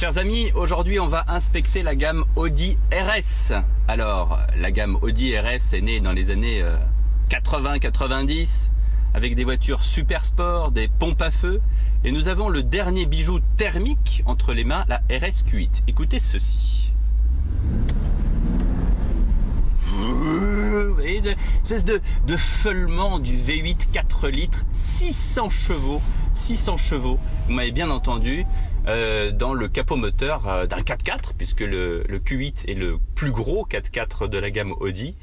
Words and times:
Chers 0.00 0.16
amis, 0.16 0.50
aujourd'hui 0.54 0.98
on 0.98 1.08
va 1.08 1.26
inspecter 1.28 1.82
la 1.82 1.94
gamme 1.94 2.24
Audi 2.34 2.78
RS. 2.90 3.52
Alors, 3.86 4.38
la 4.56 4.70
gamme 4.70 4.96
Audi 5.02 5.38
RS 5.38 5.74
est 5.74 5.82
née 5.82 6.00
dans 6.00 6.12
les 6.12 6.30
années 6.30 6.64
80-90 7.28 8.30
euh, 8.32 8.68
avec 9.12 9.34
des 9.34 9.44
voitures 9.44 9.84
super 9.84 10.24
sport, 10.24 10.70
des 10.70 10.88
pompes 10.88 11.20
à 11.20 11.30
feu 11.30 11.60
et 12.02 12.12
nous 12.12 12.28
avons 12.28 12.48
le 12.48 12.62
dernier 12.62 13.04
bijou 13.04 13.40
thermique 13.58 14.22
entre 14.24 14.54
les 14.54 14.64
mains, 14.64 14.86
la 14.88 15.02
RS 15.10 15.44
Q8. 15.46 15.82
Écoutez 15.86 16.18
ceci. 16.18 16.94
Vous 19.84 20.96
espèce 21.62 21.84
de, 21.84 22.00
de 22.26 22.36
feulement 22.38 23.18
du 23.18 23.36
V8 23.36 23.90
4 23.92 24.28
litres, 24.28 24.64
600 24.72 25.50
chevaux, 25.50 26.00
600 26.36 26.78
chevaux, 26.78 27.18
vous 27.46 27.52
m'avez 27.52 27.70
bien 27.70 27.90
entendu, 27.90 28.46
euh, 28.86 29.30
dans 29.30 29.54
le 29.54 29.68
capot 29.68 29.96
moteur 29.96 30.48
euh, 30.48 30.66
d'un 30.66 30.80
4x4, 30.80 31.32
puisque 31.36 31.60
le, 31.60 32.04
le 32.08 32.18
Q8 32.18 32.68
est 32.68 32.74
le 32.74 32.98
plus 33.14 33.30
gros 33.30 33.66
4x4 33.66 34.28
de 34.28 34.38
la 34.38 34.50
gamme 34.50 34.72
Audi. 34.80 35.16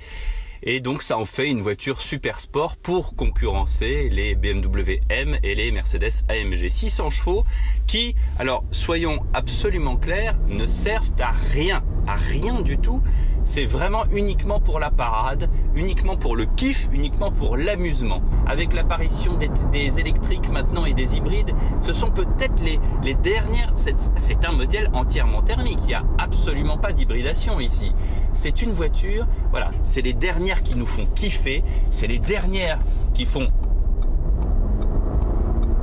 Et 0.63 0.79
donc 0.79 1.03
ça 1.03 1.17
en 1.17 1.25
fait 1.25 1.49
une 1.49 1.61
voiture 1.61 2.01
super 2.01 2.39
sport 2.39 2.77
pour 2.77 3.15
concurrencer 3.15 4.09
les 4.09 4.35
BMW 4.35 4.99
M 5.09 5.37
et 5.43 5.53
les 5.53 5.71
Mercedes 5.71 6.23
AMG 6.29 6.69
600 6.69 7.09
chevaux 7.11 7.45
qui, 7.85 8.15
alors 8.39 8.63
soyons 8.71 9.19
absolument 9.33 9.97
clairs, 9.97 10.35
ne 10.47 10.65
servent 10.65 11.11
à 11.19 11.31
rien, 11.31 11.83
à 12.07 12.15
rien 12.15 12.61
du 12.61 12.77
tout 12.79 13.01
c'est 13.47 13.65
vraiment 13.65 14.03
uniquement 14.11 14.59
pour 14.59 14.77
la 14.77 14.91
parade, 14.91 15.49
uniquement 15.73 16.17
pour 16.17 16.35
le 16.35 16.45
kiff, 16.45 16.89
uniquement 16.91 17.31
pour 17.31 17.55
l'amusement. 17.55 18.21
Avec 18.45 18.73
l'apparition 18.73 19.37
des, 19.37 19.99
électriques 19.99 20.51
maintenant 20.51 20.83
et 20.83 20.91
des 20.91 21.15
hybrides, 21.15 21.55
ce 21.79 21.93
sont 21.93 22.11
peut-être 22.11 22.61
les, 22.61 22.77
les 23.03 23.13
dernières. 23.13 23.71
C'est 23.73 24.43
un 24.43 24.51
modèle 24.51 24.89
entièrement 24.93 25.41
thermique. 25.43 25.79
Il 25.83 25.87
n'y 25.87 25.93
a 25.93 26.03
absolument 26.17 26.77
pas 26.77 26.91
d'hybridation 26.91 27.61
ici. 27.61 27.93
C'est 28.33 28.61
une 28.61 28.73
voiture, 28.73 29.25
voilà, 29.51 29.71
c'est 29.81 30.01
les 30.01 30.13
dernières 30.13 30.61
qui 30.61 30.75
nous 30.75 30.85
font 30.85 31.05
kiffer, 31.15 31.63
c'est 31.89 32.07
les 32.07 32.19
dernières 32.19 32.79
qui 33.13 33.23
font 33.23 33.47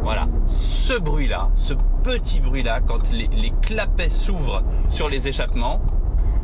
voilà, 0.02 0.28
ce 0.44 0.98
bruit-là, 0.98 1.48
ce 1.54 1.72
petit 2.02 2.40
bruit-là, 2.40 2.82
quand 2.86 3.10
les, 3.10 3.26
les 3.28 3.54
clapets 3.62 4.10
s'ouvrent 4.10 4.62
sur 4.90 5.08
les 5.08 5.28
échappements, 5.28 5.80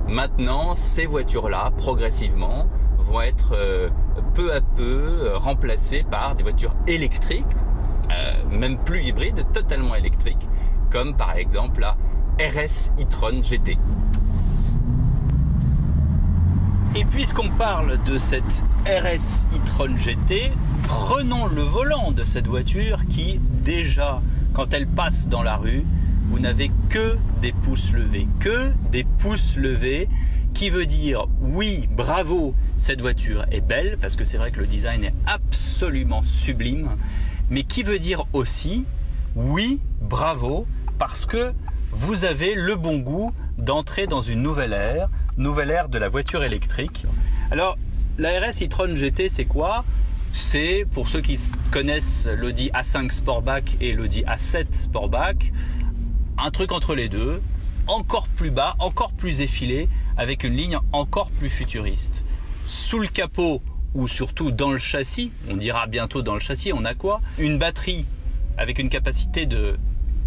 Maintenant, 0.09 0.75
ces 0.75 1.07
voitures-là, 1.07 1.71
progressivement, 1.77 2.67
vont 2.99 3.21
être 3.21 3.55
euh, 3.55 3.89
peu 4.35 4.53
à 4.53 4.61
peu 4.61 4.83
euh, 4.83 5.39
remplacées 5.39 6.05
par 6.09 6.35
des 6.35 6.43
voitures 6.43 6.75
électriques, 6.87 7.45
euh, 8.11 8.35
même 8.51 8.79
plus 8.79 9.03
hybrides, 9.05 9.45
totalement 9.53 9.95
électriques, 9.95 10.49
comme 10.91 11.15
par 11.15 11.37
exemple 11.37 11.81
la 11.81 11.97
RS 12.39 12.93
e-tron 13.01 13.43
GT. 13.43 13.79
Et 16.97 17.05
puisqu'on 17.05 17.51
parle 17.51 18.03
de 18.05 18.19
cette 18.19 18.65
RS 18.85 19.45
e-tron 19.55 19.97
GT, 19.97 20.51
prenons 20.85 21.47
le 21.47 21.63
volant 21.63 22.11
de 22.11 22.25
cette 22.25 22.49
voiture 22.49 23.05
qui, 23.07 23.39
déjà, 23.39 24.21
quand 24.55 24.75
elle 24.75 24.89
passe 24.89 25.29
dans 25.29 25.43
la 25.43 25.57
rue, 25.57 25.85
vous 26.31 26.39
n'avez 26.39 26.71
que 26.89 27.17
des 27.43 27.53
pouces 27.53 27.93
levés, 27.93 28.29
que 28.39 28.71
des 28.93 29.03
pouces 29.03 29.57
levés, 29.57 30.09
qui 30.55 30.71
veut 30.71 30.87
dire 30.87 31.27
oui, 31.41 31.89
bravo, 31.91 32.55
cette 32.77 33.01
voiture 33.01 33.45
est 33.51 33.61
belle, 33.61 33.99
parce 34.01 34.15
que 34.15 34.25
c'est 34.25 34.39
vrai 34.39 34.53
que 34.53 34.61
le 34.61 34.67
design 34.67 35.05
est 35.05 35.15
absolument 35.27 36.23
sublime, 36.23 36.91
mais 37.51 37.65
qui 37.65 37.83
veut 37.83 37.99
dire 37.99 38.25
aussi 38.33 38.85
oui, 39.35 39.81
bravo, 40.01 40.67
parce 40.99 41.27
que 41.27 41.53
vous 41.91 42.25
avez 42.25 42.55
le 42.55 42.77
bon 42.77 42.99
goût 42.99 43.33
d'entrer 43.59 44.07
dans 44.07 44.23
une 44.23 44.41
nouvelle 44.41 44.73
ère, 44.73 45.09
nouvelle 45.37 45.71
ère 45.71 45.89
de 45.89 45.99
la 45.99 46.09
voiture 46.09 46.45
électrique. 46.45 47.07
Alors, 47.51 47.77
la 48.19 48.39
RS 48.39 48.63
e-tron 48.63 48.95
GT, 48.95 49.29
c'est 49.29 49.47
quoi? 49.47 49.85
C'est, 50.33 50.87
pour 50.93 51.09
ceux 51.09 51.21
qui 51.21 51.41
connaissent 51.73 52.29
l'Audi 52.37 52.71
A5 52.73 53.11
Sportback 53.11 53.77
et 53.81 53.93
l'Audi 53.93 54.23
A7 54.23 54.67
Sportback, 54.75 55.53
un 56.43 56.51
truc 56.51 56.73
entre 56.73 56.95
les 56.95 57.09
deux, 57.09 57.43
encore 57.87 58.29
plus 58.29 58.51
bas, 58.51 58.77
encore 58.79 59.13
plus 59.13 59.41
effilé, 59.41 59.89
avec 60.17 60.45
une 60.45 60.57
ligne 60.57 60.79
encore 60.93 61.31
plus 61.31 61.51
futuriste. 61.51 62.25
Sous 62.67 62.99
le 62.99 63.09
capot 63.09 63.63
ou 63.95 64.09
surtout 64.09 64.51
dans 64.51 64.71
le 64.71 64.79
châssis, 64.79 65.33
on 65.51 65.57
dira 65.57 65.87
bientôt 65.87 66.23
dans 66.23 66.35
le 66.35 66.41
châssis, 66.41 66.73
on 66.73 66.85
a 66.85 66.95
quoi? 66.95 67.21
Une 67.39 67.59
batterie 67.59 68.07
avec 68.57 68.79
une 68.79 68.89
capacité 68.89 69.47
de 69.47 69.79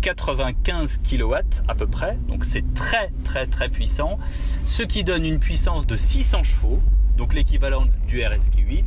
95 0.01 0.99
kW 1.09 1.35
à 1.67 1.75
peu 1.75 1.87
près, 1.87 2.17
donc 2.27 2.43
c'est 2.43 2.73
très 2.73 3.11
très 3.23 3.47
très 3.47 3.69
puissant, 3.69 4.19
ce 4.65 4.83
qui 4.83 5.03
donne 5.03 5.25
une 5.25 5.39
puissance 5.39 5.87
de 5.87 5.95
600 5.95 6.43
chevaux, 6.43 6.81
donc 7.17 7.33
l'équivalent 7.33 7.85
du 8.07 8.23
RSQ 8.23 8.61
8, 8.61 8.85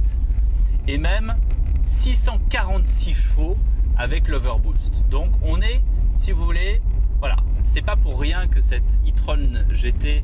et 0.88 0.98
même 0.98 1.36
646 1.84 3.14
chevaux 3.14 3.56
avec 3.96 4.28
l'overboost. 4.28 5.02
Donc 5.08 5.32
on 5.42 5.62
est, 5.62 5.80
si 6.18 6.32
vous 6.32 6.44
voulez, 6.44 6.82
voilà, 7.26 7.42
c'est 7.60 7.82
pas 7.82 7.96
pour 7.96 8.20
rien 8.20 8.46
que 8.46 8.60
cette 8.60 9.00
e-tron 9.04 9.64
GT 9.72 10.22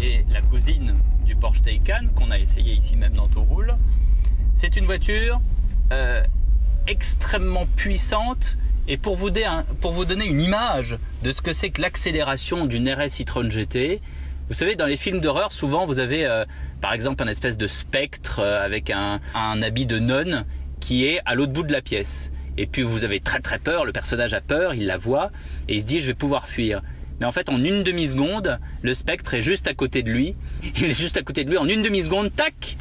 est 0.00 0.24
la 0.32 0.42
cousine 0.42 0.96
du 1.24 1.36
Porsche 1.36 1.62
Taycan 1.62 2.08
qu'on 2.16 2.32
a 2.32 2.38
essayé 2.40 2.74
ici 2.74 2.96
même 2.96 3.12
dans 3.12 3.28
Touroule. 3.28 3.76
C'est 4.52 4.74
une 4.74 4.84
voiture 4.84 5.40
euh, 5.92 6.20
extrêmement 6.88 7.66
puissante 7.76 8.58
et 8.88 8.96
pour 8.96 9.14
vous, 9.14 9.30
pour 9.80 9.92
vous, 9.92 10.04
donner 10.04 10.26
une 10.26 10.40
image 10.40 10.98
de 11.22 11.32
ce 11.32 11.42
que 11.42 11.52
c'est 11.52 11.70
que 11.70 11.80
l'accélération 11.80 12.66
d'une 12.66 12.88
RS 12.88 13.20
e-tron 13.20 13.48
GT, 13.48 14.00
vous 14.48 14.54
savez, 14.54 14.74
dans 14.74 14.86
les 14.86 14.96
films 14.96 15.20
d'horreur, 15.20 15.52
souvent 15.52 15.86
vous 15.86 16.00
avez 16.00 16.26
euh, 16.26 16.44
par 16.80 16.92
exemple 16.92 17.22
un 17.22 17.28
espèce 17.28 17.56
de 17.56 17.68
spectre 17.68 18.40
euh, 18.40 18.64
avec 18.64 18.90
un, 18.90 19.20
un 19.36 19.62
habit 19.62 19.86
de 19.86 20.00
nonne 20.00 20.44
qui 20.80 21.06
est 21.06 21.20
à 21.24 21.36
l'autre 21.36 21.52
bout 21.52 21.62
de 21.62 21.72
la 21.72 21.82
pièce. 21.82 22.32
Et 22.58 22.66
puis 22.66 22.82
vous 22.82 23.04
avez 23.04 23.20
très 23.20 23.40
très 23.40 23.58
peur, 23.58 23.84
le 23.84 23.92
personnage 23.92 24.34
a 24.34 24.40
peur, 24.40 24.74
il 24.74 24.86
la 24.86 24.96
voit, 24.96 25.30
et 25.68 25.76
il 25.76 25.80
se 25.80 25.86
dit 25.86 26.00
je 26.00 26.06
vais 26.06 26.14
pouvoir 26.14 26.48
fuir. 26.48 26.82
Mais 27.20 27.26
en 27.26 27.30
fait, 27.30 27.48
en 27.48 27.62
une 27.62 27.82
demi-seconde, 27.82 28.58
le 28.82 28.94
spectre 28.94 29.34
est 29.34 29.42
juste 29.42 29.68
à 29.68 29.74
côté 29.74 30.02
de 30.02 30.10
lui. 30.10 30.34
Il 30.76 30.86
est 30.86 31.00
juste 31.00 31.16
à 31.16 31.22
côté 31.22 31.44
de 31.44 31.50
lui 31.50 31.56
en 31.56 31.68
une 31.68 31.82
demi-seconde, 31.82 32.34
tac 32.34 32.76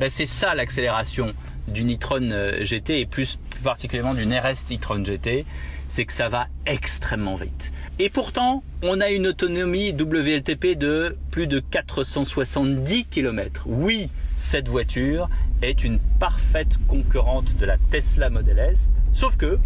ben, 0.00 0.08
C'est 0.08 0.24
ça 0.24 0.54
l'accélération 0.54 1.34
du 1.68 1.84
Nitron 1.84 2.30
euh, 2.30 2.64
GT 2.64 3.00
et 3.00 3.06
plus 3.06 3.38
particulièrement 3.62 4.14
du 4.14 4.22
RS 4.22 4.70
Nitron 4.70 5.04
GT, 5.04 5.44
c'est 5.88 6.04
que 6.04 6.12
ça 6.12 6.28
va 6.28 6.46
extrêmement 6.66 7.34
vite. 7.34 7.72
Et 7.98 8.10
pourtant, 8.10 8.62
on 8.82 9.00
a 9.00 9.10
une 9.10 9.26
autonomie 9.26 9.92
WLTP 9.92 10.78
de 10.78 11.16
plus 11.30 11.46
de 11.46 11.60
470 11.60 13.04
km. 13.06 13.64
Oui, 13.66 14.08
cette 14.36 14.68
voiture 14.68 15.28
est 15.62 15.84
une 15.84 15.98
parfaite 16.18 16.78
concurrente 16.86 17.56
de 17.56 17.66
la 17.66 17.76
Tesla 17.90 18.30
Model 18.30 18.58
S, 18.58 18.90
sauf 19.12 19.36
que 19.36 19.58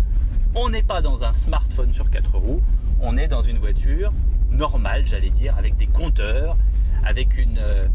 on 0.54 0.70
n'est 0.70 0.82
pas 0.82 1.00
dans 1.02 1.24
un 1.24 1.32
smartphone 1.32 1.92
sur 1.92 2.10
quatre 2.10 2.36
roues, 2.36 2.60
on 3.00 3.16
est 3.16 3.28
dans 3.28 3.42
une 3.42 3.58
voiture 3.58 4.12
normale, 4.50 5.06
j'allais 5.06 5.30
dire, 5.30 5.56
avec 5.58 5.76
des 5.76 5.86
compteurs, 5.86 6.56
avec 7.08 7.38
une, 7.38 7.58
euh, 7.58 7.86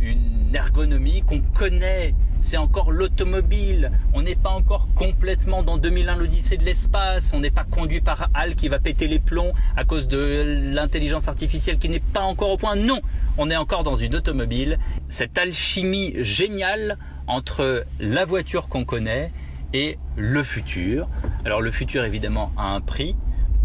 une 0.00 0.54
ergonomie 0.54 1.22
qu'on 1.22 1.40
connaît. 1.40 2.14
C'est 2.40 2.56
encore 2.56 2.90
l'automobile. 2.90 3.90
On 4.14 4.22
n'est 4.22 4.36
pas 4.36 4.50
encore 4.50 4.88
complètement 4.94 5.62
dans 5.62 5.78
2001 5.78 6.16
l'Odyssée 6.16 6.56
de 6.56 6.64
l'espace. 6.64 7.32
On 7.34 7.40
n'est 7.40 7.50
pas 7.50 7.64
conduit 7.64 8.00
par 8.00 8.28
Hal 8.34 8.54
qui 8.54 8.68
va 8.68 8.78
péter 8.78 9.08
les 9.08 9.18
plombs 9.18 9.52
à 9.76 9.84
cause 9.84 10.08
de 10.08 10.70
l'intelligence 10.72 11.28
artificielle 11.28 11.78
qui 11.78 11.88
n'est 11.88 12.00
pas 12.00 12.22
encore 12.22 12.50
au 12.50 12.56
point. 12.56 12.76
Non, 12.76 13.00
on 13.36 13.50
est 13.50 13.56
encore 13.56 13.82
dans 13.82 13.96
une 13.96 14.14
automobile. 14.14 14.78
Cette 15.08 15.38
alchimie 15.38 16.14
géniale 16.18 16.98
entre 17.26 17.84
la 18.00 18.24
voiture 18.24 18.68
qu'on 18.68 18.84
connaît 18.84 19.32
et 19.72 19.98
le 20.16 20.42
futur. 20.42 21.08
Alors 21.44 21.60
le 21.60 21.70
futur 21.70 22.04
évidemment 22.04 22.52
a 22.56 22.74
un 22.74 22.80
prix. 22.80 23.16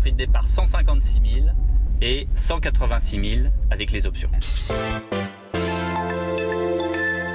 Prix 0.01 0.11
de 0.11 0.17
départ 0.17 0.47
156 0.47 1.13
000 1.43 1.47
et 2.01 2.27
186 2.35 3.37
000 3.39 3.49
avec 3.71 3.91
les 3.91 4.07
options. 4.07 4.29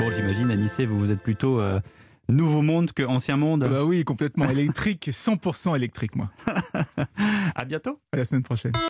Bon, 0.00 0.10
j'imagine, 0.10 0.50
Anissé, 0.50 0.86
vous, 0.86 0.98
vous 0.98 1.12
êtes 1.12 1.20
plutôt 1.20 1.60
euh, 1.60 1.80
nouveau 2.28 2.62
monde 2.62 2.92
que 2.92 3.02
ancien 3.02 3.36
monde. 3.36 3.66
Bah 3.68 3.84
oui, 3.84 4.04
complètement 4.04 4.48
électrique, 4.50 5.08
100% 5.10 5.76
électrique, 5.76 6.16
moi. 6.16 6.30
à 7.54 7.64
bientôt. 7.64 8.00
À 8.12 8.16
la 8.16 8.24
semaine 8.24 8.42
prochaine. 8.42 8.72